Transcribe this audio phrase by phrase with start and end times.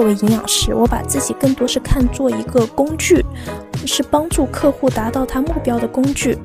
[0.00, 3.22] 作为营养师，我把自己更多是看作一个工具，
[3.84, 6.38] 是帮助客户达到他目标的工具。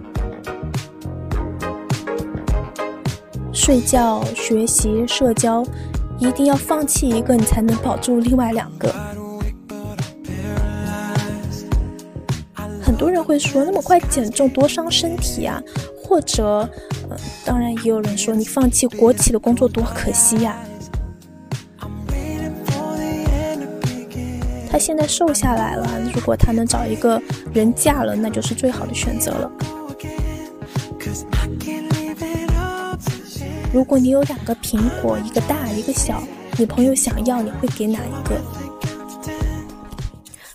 [3.53, 5.63] 睡觉、学习、社交，
[6.19, 8.93] 一定要放弃一个，你才能保住另外两个。
[12.81, 15.63] 很多人会说，那么快减重多伤身体啊！
[16.03, 16.69] 或者，
[17.09, 20.57] 呃，当然也有人说，你放弃国企的工作多可惜呀。
[24.75, 27.17] 他现在瘦下来了，如果他能找一个
[27.53, 29.49] 人嫁了，那就是最好的选择了。
[33.71, 36.21] 如果你有两个苹果，一个大一个小，
[36.57, 38.37] 你朋友想要，你会给哪一个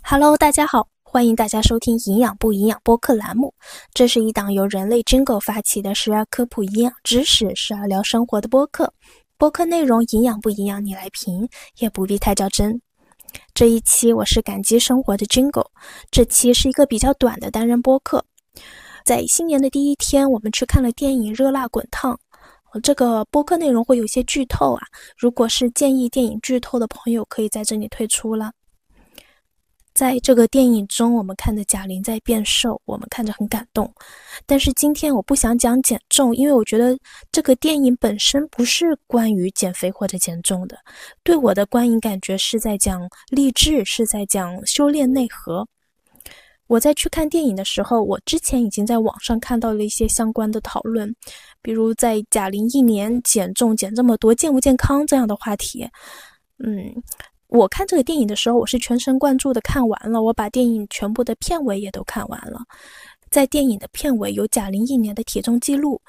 [0.03, 3.55] ？Hello，大家好，欢迎大家收听《营养不营养》播客栏目。
[3.95, 8.93] 这是一档由人类 Jingle 发起的，时而科普营养知识，时而聊生活的播客。
[9.39, 11.49] 播客内容营养不营养，你来评，
[11.79, 12.83] 也不必太较真。
[13.55, 15.67] 这一期我是感激生活的 Jingle，
[16.11, 18.25] 这期是一个比较短的单人播客。
[19.05, 22.15] 在新年的第一天，我们去看了电影《热辣滚烫》。
[22.83, 24.83] 这个播客内容会有些剧透啊，
[25.17, 28.53] 如果是建议电影剧透的朋友，可以在这里退出了。
[29.95, 33.93] 在这个电影中，我们看着贾玲在变瘦，我们看着很感动。
[34.47, 36.97] 但是今天我不想讲减重，因为我觉得
[37.33, 40.79] 这个电影本身不是关于减肥或者减重的，
[41.23, 45.67] 对我的观影感觉是在讲励志，是在讲修炼内核。
[46.67, 51.13] 我在去看电影的时候，我之前已经在网上看到了一些相关的讨论，
[51.61, 55.89] 比如在贾玲一年减重减这么多健不健康这样的话题。
[56.63, 57.03] 嗯，
[57.51, 62.61] 我看这个电影的时候，我是全神贯注的看完了，我把电影全部的片尾也都看完了。
[63.31, 66.01] 在电影的片尾有贾玲一年的体重记录。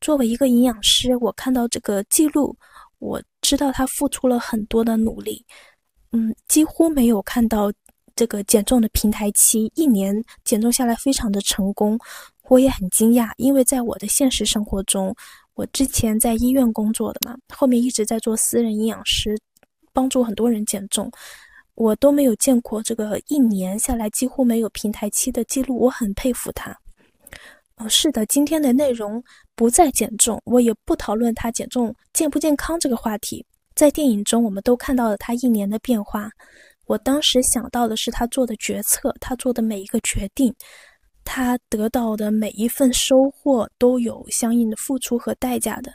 [0.00, 2.56] 作为一个营养师，我看到这个记录，
[2.98, 5.44] 我知道她付出了很多的努力。
[6.12, 7.72] 嗯，几乎没有看到。
[8.14, 11.98] 这个减重的平台期一年减重下来非常的成功，
[12.50, 15.16] 我也很惊讶，因为在我的现实生活中，
[15.54, 19.34] 我之前在医院工作的嘛，后面一直在做私人营养师，
[19.92, 21.10] 帮助很多人减重，
[21.74, 26.76] 我都没有见过这个一年下来几乎没有平台期的记录，我很佩服他。
[27.76, 29.22] 哦，是的，今天的内容
[29.54, 33.44] 不再减重，我也不讨论他减重健不健康这个话题，
[33.74, 36.30] 在电影中我们都看到了他一年的变化。
[36.86, 40.54] 我当时想到的是他做的决策，他做的每一个决定，
[41.24, 45.92] 他得到的每一份收获都有相应的付出和代价的。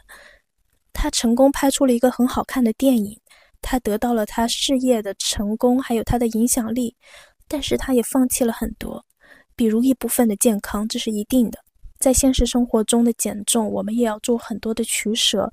[0.93, 3.19] 他成功拍出了一个很好看的电影，
[3.61, 6.95] 他得到了他事业的成功，还有他的影响力，
[7.47, 9.03] 但是他也放弃了很多，
[9.55, 11.59] 比如一部分的健康，这是一定的。
[11.99, 15.51] 在现实生活中的减重，我们也要做很多的取舍，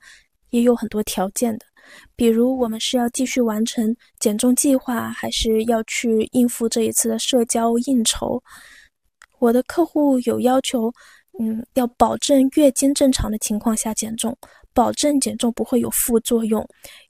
[0.50, 1.64] 也有很多条件的。
[2.16, 8.42] 比如，我们是要继续完成减重计划，还是要去应付这一次的社交应酬？
[9.38, 10.92] 我的客户有要求，
[11.38, 14.36] 嗯，要保证月经正常的情况下减重，
[14.72, 16.66] 保证减重不会有副作用，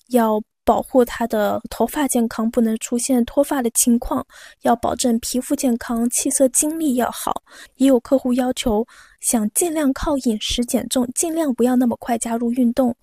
[0.09, 4.27] 要保护他的头发健康，不能出现脱发的情况，
[4.63, 7.43] 要保证皮肤健康，气色精力要好。
[7.77, 8.87] 也有客户要求，
[9.21, 12.97] 想尽量靠饮食减重，尽量不要那么快加入运动。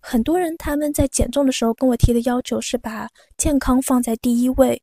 [0.00, 4.82] 很多人他们在减重的时候跟我提的要求是把健康放在第一位，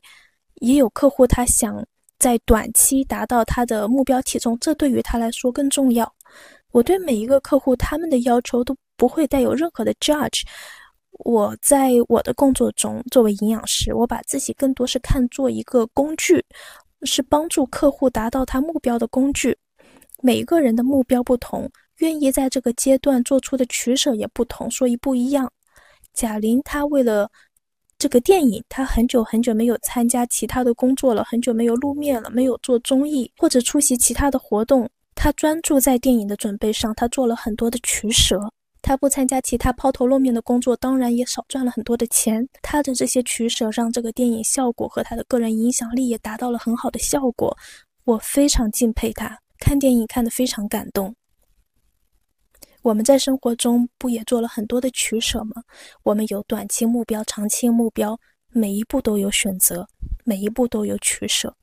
[0.62, 1.86] 也有客户他想
[2.20, 6.10] 在短期达到他的目标体重，这对于他来说更重要。
[6.72, 10.44] 我对每一个客户他们的要求都不会带有任何的 judge。
[11.20, 16.44] 我在我的工作中作为营养师，我把自己更多是看作一个工具，
[17.04, 19.58] 是帮助客户达到他目标的工具。
[20.22, 21.70] 每个人的目标不同。
[22.00, 25.52] 愿意在这个阶段做出的取舍也不同，所以不一样。
[26.14, 27.30] 贾玲她为了
[27.98, 38.40] 这个电影，她很久很久没有参加其他的工作了，很久没有露面了，没有做综艺或者出席其他的活动，她专注在电影的准备上，她做了很多的取舍。
[38.82, 42.48] 他不参加其他抛头露面的工作，当然也少赚了很多的钱。
[42.62, 47.56] 他的这些取舍让这个电影效果和他的个人影响力也达到了很好的效果。
[48.06, 51.16] 我非常敬佩他，看电影看得非常感动。
[52.82, 55.62] 我们在生活中不也做了很多的取舍吗？
[56.04, 58.18] 我们有短期目标、长期目标，
[58.52, 59.88] 每一步都有选择，
[60.24, 61.54] 每一步都有取舍。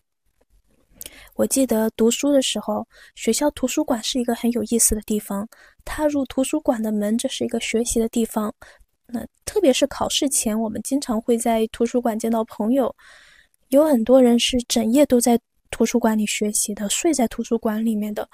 [1.35, 5.49] 我记得读书的时候，学校图书馆是一个很有意思的地方。
[5.85, 8.53] 踏入图书馆的门，这是一个学习的地方。
[9.07, 12.95] 那特别是考试前，我们经常会在图书馆见到朋友，
[13.69, 15.39] 有很多人是整夜都在
[15.71, 18.29] 图书馆里学习的，睡在图书馆里面的。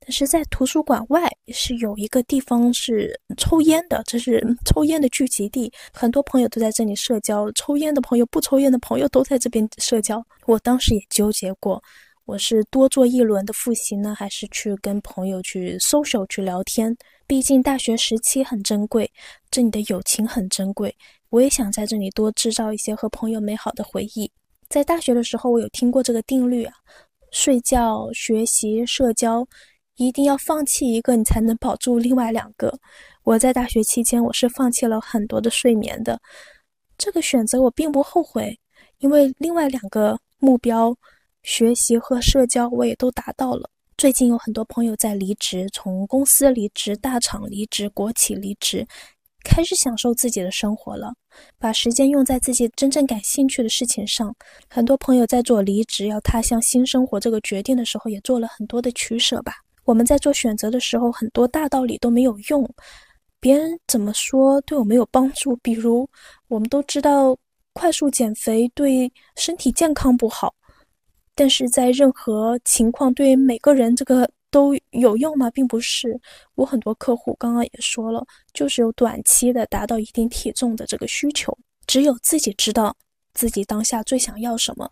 [0.00, 10.24] 但是在图书馆外是有一个地方是抽烟的，这是抽烟的聚集地，很多朋友都在这里社交，抽烟的朋友、不抽烟的朋友都在这边社交。
[10.46, 11.82] 我当时也纠结过，
[12.28, 16.94] 我是多做一轮的复习呢，还是去跟朋友去 social 去聊天？
[17.26, 19.10] 毕竟大学时期很珍贵，
[19.50, 20.94] 这里的友情很珍贵，
[21.30, 24.30] 我也想在这里多制造一些和朋友美好的回忆。
[24.68, 26.74] 在大学的时候，我有听过这个定律啊，
[27.30, 29.48] 睡觉、学习、社交。
[29.96, 32.78] 一定要放弃一个，你才能保住另外两个。
[33.24, 36.20] 我在大学期间，我是放弃了很多的睡眠的。
[36.98, 38.60] 这个选择我并不后悔，
[38.98, 40.94] 因为另外两个目标，
[41.48, 43.70] 学习和社交，我也都达到了。
[43.96, 48.86] 最近有很多朋友在离职，从公司离职、大厂离职、国企离职，
[49.42, 51.10] 开始享受自己的生活了，
[51.58, 54.32] 把时间用在自己真正感兴趣的事情上。
[54.68, 59.54] 很多朋友在做离职、要踏向新生活这个决定的时候，也做了很多的取舍吧。
[59.84, 62.68] 我们在做选择的时候，很多大道理都没有用，
[63.40, 65.56] 别人怎么说对我没有帮助。
[65.62, 66.06] 比如，
[66.48, 67.34] 我们都知道
[67.72, 70.54] 快速减肥对身体健康不好，
[71.38, 75.48] 但是在任何情况对每个人这个都有用吗？
[75.52, 76.20] 并不是。
[76.56, 81.56] 我很多客户刚刚也说了，就是有短期的达到一定体重的这个需求，
[81.86, 82.96] 只有自己知道
[83.34, 84.90] 自己当下最想要什么。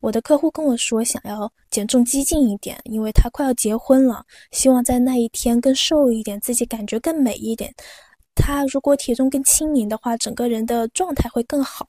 [0.00, 7.72] 我的客户跟我说，想要减重激进一点，因为他快要结婚了，希望在那一天更瘦一点，自己感觉更美一点。
[8.34, 11.88] 他如果体重更轻盈的话，整个人的状态会更好。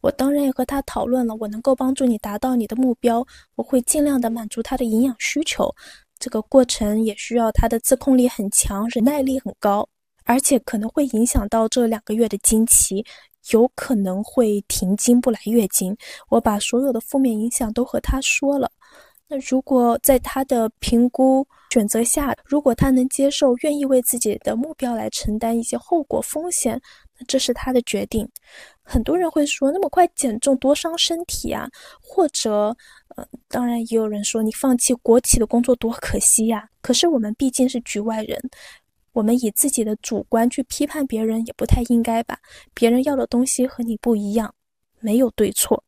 [0.00, 3.26] 我当然也和他讨论了，我能够帮助你达到你的目标，
[3.56, 5.74] 我会尽量的满足他的营养需求。
[6.18, 9.88] 这个过程也需要他的自控力很强，忍耐力很高，
[10.24, 13.04] 而且可能会影响到这两个月的经期。
[13.52, 15.96] 有可能会停经不来月经，
[16.28, 18.70] 我把所有的负面影响都和他说了。
[19.28, 26.78] 那如果在他的评估选择下，如果他能接受，愿意为自己的目标来承担一些后果风险，
[27.26, 28.28] 这是他的决定。
[28.82, 31.68] 很多人会说，那么快减重多伤身体啊，
[32.00, 32.76] 或者，
[33.16, 36.68] 呃，当然也有人说你放弃国企的工作多可惜呀。
[36.82, 38.38] 可是我们毕竟是局外人。
[39.12, 42.38] 我们以自己的主观去批判别人也不太应该吧？
[42.72, 44.54] 别人要的东西和你不一样，
[45.00, 45.82] 没有对错。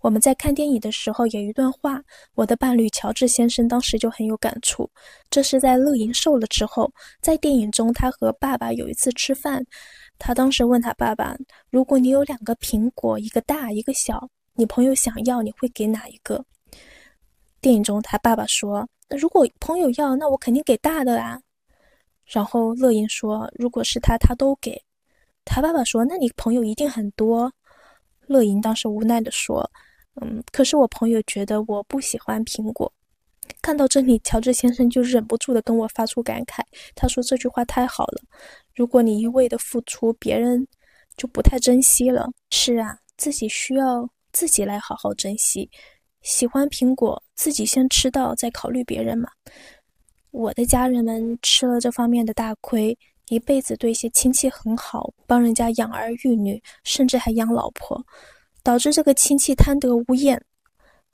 [0.00, 2.02] 我们在看电影的时候有一段话，
[2.34, 4.90] 我的伴侣乔治先生当时就很有感触。
[5.30, 6.92] 这是在乐莹瘦了之后，
[7.22, 9.64] 在电影中他和爸爸有一次吃饭，
[10.26, 11.36] 他当时问他爸爸
[11.68, 16.42] ：“如果你有两个苹果，一个大一个小，你朋友想要，你会给哪一个？”
[17.60, 21.38] 电影中他爸爸说：“那如果朋友要，那我肯定给大的啊。”
[22.24, 24.82] 然后乐莹说：“如果是他，他都给。”
[25.44, 27.52] 他爸爸说：“那你朋友一定很多。”
[28.26, 29.70] 乐莹当时无奈地说
[30.22, 32.90] ：“嗯，可是我朋友觉得我不喜欢苹果。”
[33.62, 36.60] 看到这里，乔治先生就忍不住地跟我发出感慨。
[36.94, 38.22] 他说：“这句话太好了，
[38.74, 40.66] 如果你一味的付出，别人
[41.16, 45.70] 就不太珍惜了。”是啊，自己需要自己来好好珍惜。
[46.22, 49.28] 喜欢苹果，自己先吃到，再考虑别人嘛。
[50.30, 52.98] 我的家人们吃了这方面的大亏，
[53.28, 58.04] 一辈子对一些亲戚很好，帮人家养儿育女，甚至还养老婆，
[58.62, 60.42] 导致这个亲戚贪得无厌，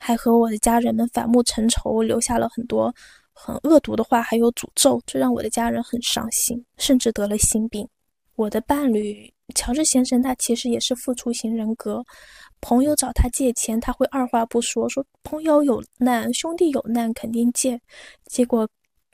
[0.00, 2.93] 还和我的家人们反目成仇，留下了很多
[3.35, 7.87] 很恶毒的话，还有诅咒，这让我的家人很伤心，甚至得了心病。
[8.35, 12.02] 我的伴侣乔治先生，他其实也是付出型人格，
[12.61, 17.80] 朋友找他借钱，他会二话不说，说朋友有难，兄弟有难肯定借，
[18.26, 18.69] 结果。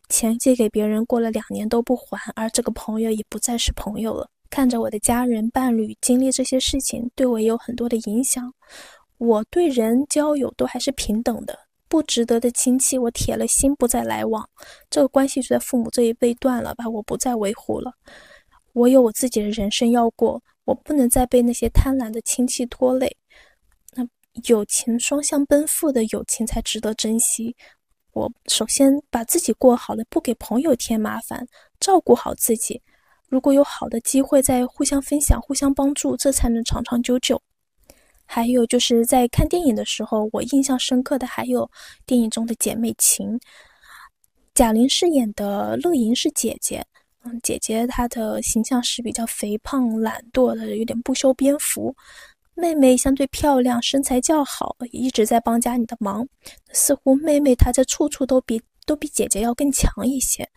[0.09, 4.31] 钱借给别人，过了两年都不还，而这个朋友也不再是朋友了。
[4.49, 8.55] 看着我的家人、伴侣经历这些事情，对我也有很多的影响。
[9.19, 11.59] 我对人交友都还是平等的，
[11.89, 14.49] 不值得的亲戚我铁了心不再来往。
[14.91, 17.93] 这个关系就在父母这一辈断了吧，我不再维护了。
[18.73, 23.17] 我有我自己的人生要过，我不能再被那些贪婪的亲戚拖累。
[23.95, 24.07] 那
[24.49, 27.57] 友情双向奔赴的友情才值得珍惜。
[28.13, 31.47] 我首先把自己过好了，不给朋友添麻烦，
[31.81, 32.83] 照顾好自己。
[33.29, 37.41] 如果有好的机会，再互相分享、互相帮助，这才能长长久久。
[38.27, 41.71] 还有就是在看电影的时候，我印象深刻的还有
[42.05, 43.39] 电影中的姐妹情。
[44.55, 46.85] 贾玲饰演的乐莹是姐姐，
[47.25, 51.95] 嗯，姐姐她的形象是比较肥胖、懒惰的，有点不修边幅。
[52.55, 56.27] 妹妹相对漂亮，身材较好，一直在帮家里的忙。
[56.73, 60.49] 似乎妹妹她在处处都比都比姐姐要更强一些。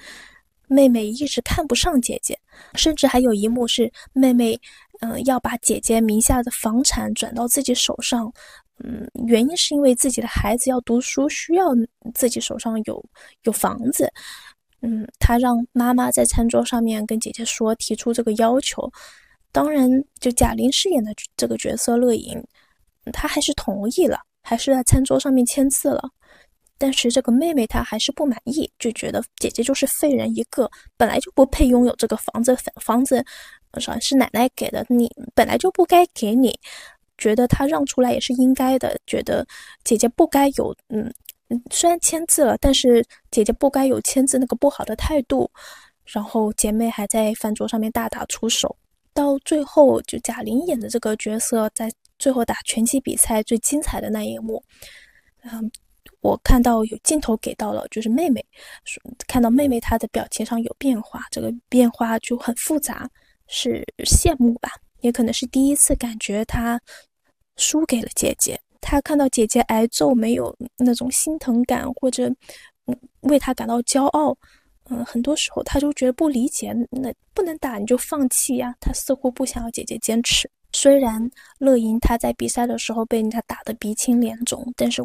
[0.69, 2.39] 妹妹一直看不上姐姐，
[2.75, 4.57] 甚至还有一幕是妹妹，
[5.01, 8.31] 嗯，要把姐姐名下的房产转到自己手上，
[8.83, 11.69] 嗯，原因是因为自己的孩子要读书，需要
[12.13, 13.03] 自己手上有
[13.43, 14.09] 有房子。
[14.81, 18.89] 嗯，他让妈妈在餐桌上面跟姐姐说，提出这个要求。
[19.51, 22.41] 当然，就贾玲饰演的这个角色乐莹，
[23.11, 26.11] 她还是同意了，还是在餐桌上面签字了。
[26.79, 33.23] 但是这个妹妹她还是不满意，就觉得姐姐就是废人一个，本来就不配拥有这个房子，房子
[34.01, 36.57] 是奶奶给的，你本来就不该给你。
[37.17, 39.45] 觉得她让出来也是应该的，觉得
[39.83, 41.13] 姐姐不该有，嗯
[41.49, 45.51] 嗯，虽然签字了，但是姐姐不该有签字那个不好的态度。
[46.05, 48.75] 然后姐妹还在饭桌上面大打出手，
[49.13, 54.63] 到最后就贾玲演的这个角色在最后打拳击比赛最精彩的那一幕，
[55.43, 55.69] 嗯。
[56.21, 58.45] 我看到有镜头给到了，就是妹妹，
[59.25, 63.09] 看到妹妹她的表情上有变化，这个变化就很复杂，
[63.47, 66.77] 是羡慕吧，也可能是第一次感觉她
[67.55, 72.29] 输给了姐姐，她看到姐姐挨揍没有那种心疼感或者
[73.21, 74.37] 为她感到骄傲，
[74.89, 80.51] 嗯，很多时候她就觉得不理解，那不能打你就放弃呀，她似乎不想要姐姐坚持。
[80.73, 85.01] 虽然乐莹她在比赛的时候被人家打得鼻青脸肿，但是。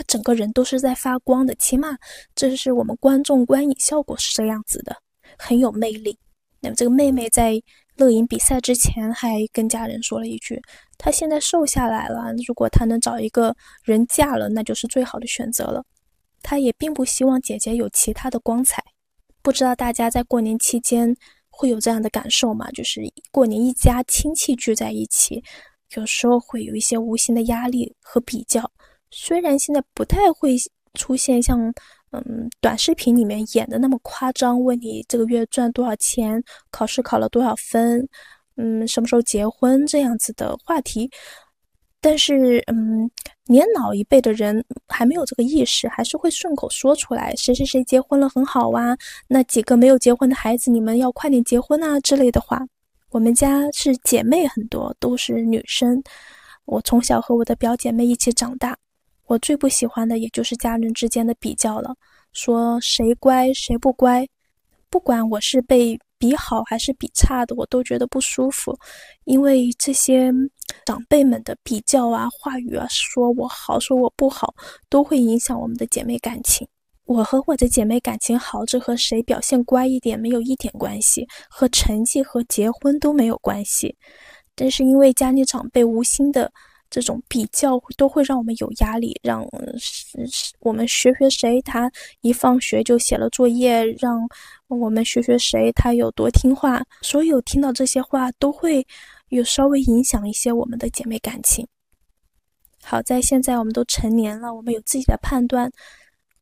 [0.00, 1.94] 他整个人都是在发光的，起码
[2.34, 4.96] 这是我们观众观影效果是这样子的，
[5.36, 6.18] 很有魅力。
[6.60, 7.60] 那么这个妹妹在
[7.96, 10.58] 乐莹比赛之前还跟家人说了一句
[10.96, 13.54] ：“她现在瘦下来了，如果她能找一个
[13.84, 15.84] 人嫁了，那就是最好的选择了。”
[16.42, 18.82] 她也并不希望姐姐有其他的光彩。
[19.42, 21.14] 不知道大家在过年期间
[21.50, 22.70] 会有这样的感受吗？
[22.70, 25.44] 就是过年一家亲戚聚在一起，
[25.94, 28.72] 有时候会有一些无形的压力和比较。
[29.10, 30.56] 虽然现在不太会
[30.94, 31.72] 出现像
[32.12, 38.08] 嗯短视频里面演的那么夸张，问你这个月赚多少钱，考试考了多少分，
[38.56, 41.10] 嗯，什么时候结婚这样子的话题，
[42.00, 43.10] 但是嗯，
[43.46, 48.96] 年老一辈的人还没有这个意识，还是会顺口说出来，谁谁谁结婚了很好啊，
[49.28, 52.66] 那几个没有结婚的孩子，你们要快点结婚啊之类的话。
[53.10, 56.02] 我们家是姐妹很多，都是女生，
[56.64, 58.76] 我从小和我的表姐妹一起长大。
[59.30, 61.94] 我最不喜欢的也就是家人之间的比较了，
[62.32, 64.26] 说谁乖谁不乖，
[64.88, 68.76] 不管我是被比好还是比差的，我都觉得不舒服，
[69.22, 70.32] 因为这些
[70.84, 74.52] 长辈们的比较啊、话语啊，说我好，说我不好，
[74.88, 76.66] 都会影响我们的姐妹感情。
[77.04, 83.96] 我和我的姐妹感情好，这和谁表现乖一点没有一点关系，和成绩和结婚都没有关系，
[84.56, 86.50] 但是因为家里长辈无心的。
[86.90, 89.46] 这种比较都会让我们有压力，让
[90.58, 94.28] 我们学学谁，他一放学就写了作业，让
[94.68, 96.84] 我们学学谁，他有多听话。
[97.02, 98.86] 所有听到这些话，都会
[99.28, 101.66] 有稍微影响一些我们的姐妹感情。
[102.82, 105.70] 好在现在我们都成年了，我们有自己的判断。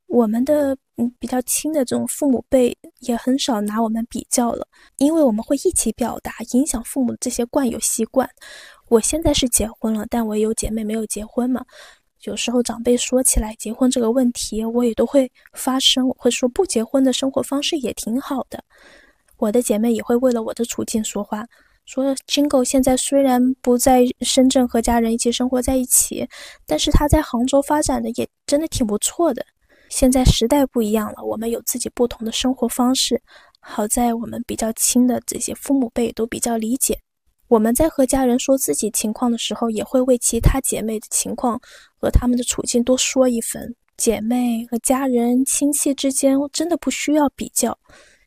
[0.07, 8.26] 我们的嗯比较亲的这种父母辈也很少拿我们比较了，因为我们会一起表达，影响父母这些惯有习惯。
[8.88, 11.64] 我现在是结婚了，但我有姐妹没有结婚嘛。
[12.23, 18.64] 有时候长辈说起来结婚这个问题，我也都会发声，我会说不结婚的生活方式也挺好的。
[19.37, 21.47] 我的姐妹也会为了我的处境说话，
[21.85, 26.26] 说金狗现在虽然不在深圳和家人一起生活在一起，
[26.66, 29.45] 但是他在杭州发展的也真的挺不错的。
[29.88, 33.23] 现在时代不一样了，我们有自己不同的生活方式。
[33.61, 36.99] 好在我们比较亲的这些父母辈都比较理解。
[37.49, 41.59] 我们在和家人说自己情况的时候，也会为其他姐妹的情况
[41.97, 43.75] 和他们的处境多说一分。
[43.97, 47.76] 姐妹和家人、亲戚之间真的不需要比较，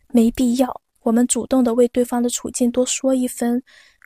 [0.10, 0.82] 没必要。
[1.04, 3.62] 我们主动的为对方的处境多说一分，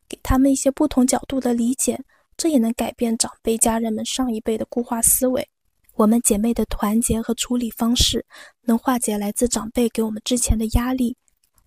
[0.07, 1.99] 给他们一些不同角度的理解，
[2.35, 5.47] 这也能改变长辈、家人们上一辈的固化思维。
[5.95, 8.25] 我们姐妹的团结和处理方式，
[8.63, 11.15] 能化解来自长辈给我们之前的压力，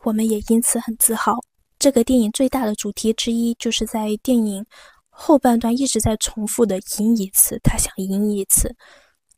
[0.05, 1.39] 我们也因此很自豪。
[1.79, 4.67] 这个电影最大的主题之一，就是在电影
[5.09, 8.75] 后半段一直在重复的“赢一次”，他想赢一次。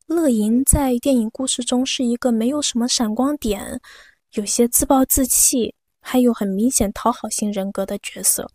[0.07, 3.79] 乐莹在电影故事中是一个没有什么闪光点，
[4.33, 8.51] 有些自暴自弃，还有很明显讨好型人格的角色。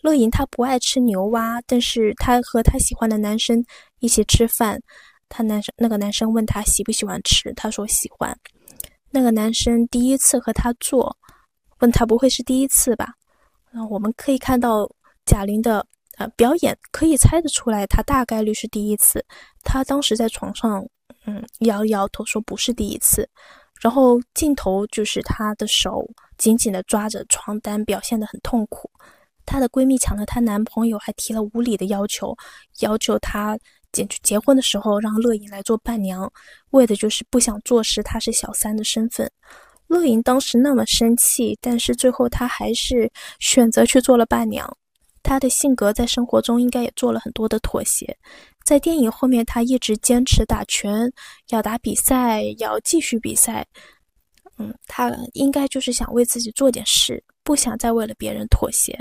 [0.00, 3.62] 乐莹她不爱吃牛蛙，但是她和她喜欢的男生
[3.98, 4.80] 一起吃饭，
[5.28, 8.34] 他男生那个男生问他喜不喜欢吃，他说喜欢。
[9.10, 11.18] 那个男生第一次和他做。
[11.80, 13.14] 问他不会是第一次吧？
[13.72, 14.90] 那，我们可以看到
[15.26, 15.86] 贾玲的
[16.18, 19.24] 呃表演，可以猜得出来，她大概率是第一次。
[19.62, 20.84] 她当时在床上，
[21.26, 23.28] 嗯，摇摇头说不是第一次。
[23.80, 26.06] 然后镜头就是她的手
[26.36, 28.90] 紧紧的抓着床单，表现的很痛苦。
[29.46, 32.36] 她的闺蜜抢了她男朋友，还提了无理的要求，
[32.80, 33.56] 要求她
[33.90, 36.30] 结结婚的时候让乐莹来做伴娘，
[36.70, 39.30] 为的就是不想坐实她是小三的身份。
[39.90, 44.76] 乐莹当时那么生气，但是最后她还是选择去做了伴娘。
[45.20, 48.16] 她的性格在生活中应该也做了很多的妥协。
[48.64, 51.12] 在电影后面，她一直坚持打拳，
[51.48, 53.66] 要打比赛，要继续比赛。
[54.58, 58.96] 嗯，她应该就是想为自己做点事，不想再为了别人妥协。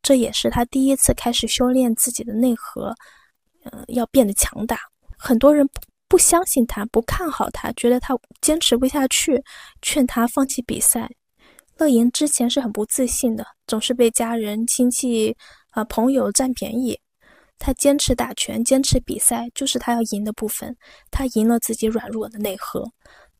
[0.00, 2.94] 这也是她第一次开始修炼自己的内核。
[3.64, 4.78] 嗯，要变得强大。
[5.18, 5.68] 很多人
[6.12, 9.42] 不相信他，不看好他，觉得他坚持不下去，
[9.80, 11.10] 劝他放弃比赛。
[11.78, 15.34] 乐莹之前是很不自信的，总是被家人、亲戚、
[15.70, 17.00] 啊朋友占便宜。
[17.58, 20.76] 他坚持打拳，坚持比赛，就是他要赢的部分。
[21.10, 22.84] 他赢了自己软弱的内核。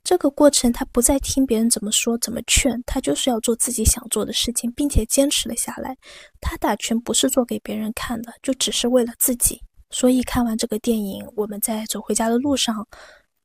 [0.02, 5.95] 这个过程，他不再听别人怎么说、怎么劝，他就是要做自己想做的事情，并且坚持了下来。
[6.41, 9.61] 他打拳不是做给别人看的，就只是为了自己。
[9.95, 12.89] 所以看完这个电影，我们在走回家的路上，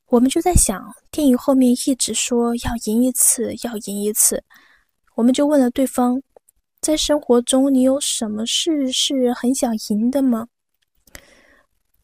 [0.05, 4.41] 我们就在想，电影后面一直说要赢一次，要赢一次，
[5.15, 6.21] 我们就问了对方，
[6.79, 10.47] 在生活中你有什么事是很想赢的吗？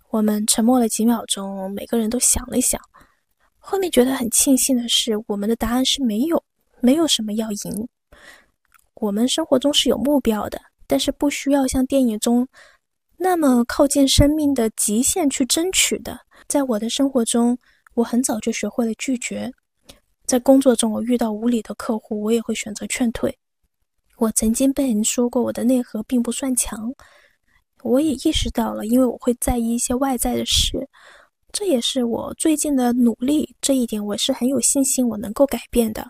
[0.09, 2.79] 我们沉默了几秒钟，每个人都想了想，
[3.57, 6.43] 后面觉得很庆幸的是，我们的答案是没有，
[6.81, 7.87] 没有什么要赢。
[8.95, 12.45] 我们生活中是有目标的，但是不需要像电影中。
[13.23, 17.57] 那么靠近生命的极限去争取的，在我的生活中，
[17.93, 19.49] 我很早就学会了拒绝。
[20.25, 23.33] 在工作中，我遇到无理的客户，我也会选择劝退。
[24.17, 26.93] 我曾经被人说过我的内核并不算强，
[27.81, 30.85] 我也意识到了，因为我会在意一些外在的事，
[31.53, 33.55] 这也是我最近的努力。
[33.61, 36.05] 这一点我是很有信心，我能够改变的。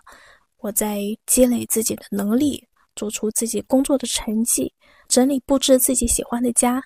[0.58, 4.74] 我在积累自己的能力，做出自己工作的成绩。
[5.14, 6.82] 整理布置自己喜欢的家，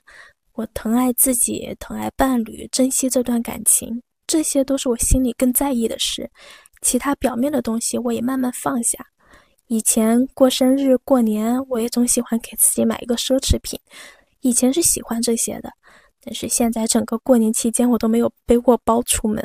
[0.51, 6.29] 我疼爱自己，疼爱伴侣，珍惜这段感情，这些都是我心里更在意的事。
[6.81, 8.98] 其他表面的东西，我也慢慢放下。
[9.67, 13.79] 以前过生日、过年，我也总喜欢给自己买一个奢侈品。
[14.41, 15.72] 以前是喜欢这些的，
[16.22, 19.42] 但是现在整个过年期间，我都没有背过包出门。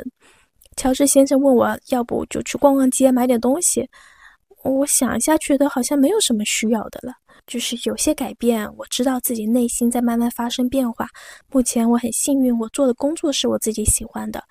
[0.77, 3.89] 乔治先生问我要不就去逛逛街，买点东西。
[4.65, 7.15] 我想一下，觉得好像没有什么需要的了。
[7.47, 11.09] 就是有些改变，我知道自己内心在慢慢发生变化。
[11.51, 14.43] 目前我很幸运，我做的工作是我自己喜欢的。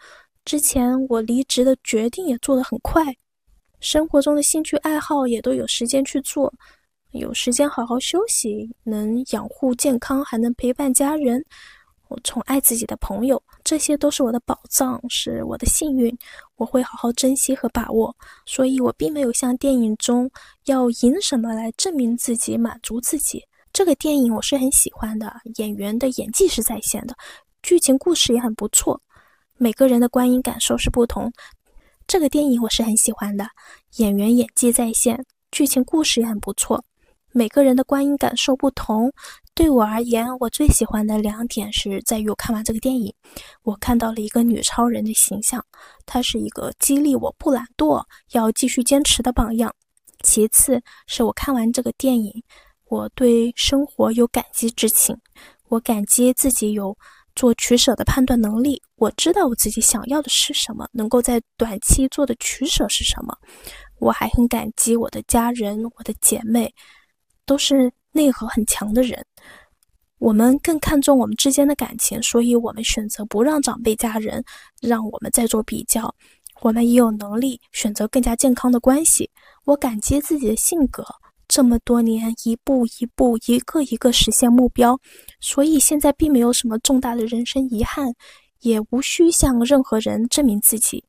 [0.45, 3.03] 之前我离职的决定也做得很快，
[3.79, 6.53] 生活中的兴趣爱好也都有时间去做，
[7.11, 11.43] 有时间好好休息，能养护健康，还能陪伴家人。
[12.23, 16.15] 宠爱自己的朋友，这些都是我的宝藏，是我的幸运，
[16.55, 18.15] 我会好好珍惜和把握。
[18.45, 20.29] 所以，我并没有像电影中
[20.65, 23.43] 要赢什么来证明自己、满足自己。
[23.73, 27.15] 这个电影我是很喜欢的，演员的演技是在线的，
[27.61, 29.01] 剧情故事也很不错。
[29.57, 31.31] 每个人的观影感受是不同，
[32.07, 33.47] 这个电影我是很喜欢的，
[33.97, 36.83] 演员演技在线，剧情故事也很不错。
[37.33, 39.09] 每个人的观影感受不同。
[39.61, 43.13] 对我而言，我最喜欢的两点是在于我看完这个电影，
[43.61, 45.63] 我看到了一个女超人的形象，
[46.07, 49.71] 她是一个激励我不懒惰、要继续坚持的榜样。
[50.23, 52.43] 其次是我看完这个电影，
[52.89, 55.15] 我对生活有感激之情，
[55.67, 56.97] 我感激自己有
[57.35, 63.37] 做取舍的判断能力，我知道我自己想要的是什么，能够在短期做的取舍是什么。
[63.99, 66.73] 我还很感激我的家人、我的姐妹，
[67.45, 67.93] 都是。
[68.13, 69.25] 内核很强的人，
[70.21, 74.43] 我们更看重我们之间的感情，所以我们选择不让长辈家人
[74.79, 76.13] 让我们再做比较。
[76.61, 79.27] 我们也有能力选择更加健康的关系。
[79.65, 81.03] 我感激自己的性格，
[81.47, 84.95] 这么多年一步一步、一个一个实现目标，
[85.39, 88.13] 所以现在并没有什么重大的人生遗憾，
[88.59, 91.03] 也无需向任何人证明自己。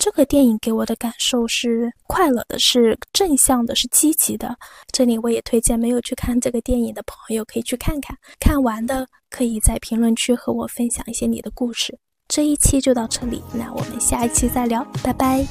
[0.00, 4.56] 这个电影给我的感受是快乐的，是正向的，是积极的。
[4.90, 11.98] 这里我也推荐没有去看这个电影的朋友可以去看看，看完的可以在评论区和我分享一些你的故事。
[12.28, 15.44] 这一期就到这里，那我们下一期再聊，拜拜。